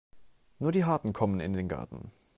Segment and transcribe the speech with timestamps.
[0.57, 2.11] Nur die Harten kommen in den Garten.